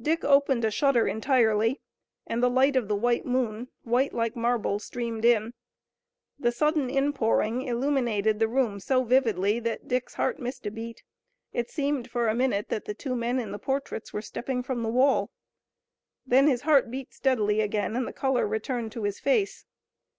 [0.00, 1.82] Dick opened a shutter entirely,
[2.26, 5.52] and the light of the white moon, white like marble, streamed in.
[6.38, 11.02] The sudden inpouring illuminated the room so vividly that Dick's heart missed a beat.
[11.52, 14.82] It seemed, for a minute, that the two men in the portraits were stepping from
[14.82, 15.30] the wall.
[16.26, 19.66] Then his heart beat steadily again and the color returned to his face.